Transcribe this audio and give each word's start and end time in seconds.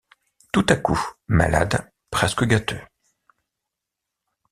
Tout 0.51 0.65
à 0.69 0.77
coup, 0.77 0.99
malade, 1.27 1.91
presque 2.09 2.43
gâteux. 2.45 2.81